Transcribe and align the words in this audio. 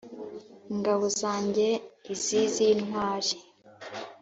“Ingabo 0.73 1.05
zanjye 1.19 1.67
izi 2.13 2.39
z`intwari 2.55 3.33